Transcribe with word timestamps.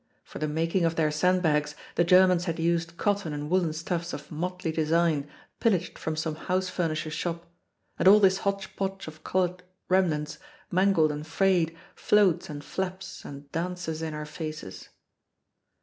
For 0.23 0.39
the 0.39 0.47
making 0.47 0.83
of 0.83 0.95
their 0.95 1.11
sandbags 1.11 1.75
the 1.93 2.03
Germans 2.03 2.45
had 2.45 2.57
used 2.59 2.97
cotton 2.97 3.33
and 3.33 3.51
woolen 3.51 3.71
stuffs 3.71 4.13
of 4.13 4.31
motley 4.31 4.71
design 4.71 5.29
pillaged 5.59 5.95
from 5.99 6.15
some 6.15 6.33
house 6.33 6.69
furnisher's 6.69 7.13
shop; 7.13 7.47
and 7.99 8.07
all 8.07 8.19
this 8.19 8.39
hotch 8.39 8.75
potch 8.75 9.07
of 9.07 9.23
colored 9.23 9.61
remnants, 9.89 10.39
mangled 10.71 11.11
and 11.11 11.27
frayed, 11.27 11.77
floats 11.93 12.49
and 12.49 12.63
flaps 12.63 13.23
and 13.23 13.51
dances 13.51 14.01
in 14.01 14.15
our 14.15 14.25
faces. 14.25 14.89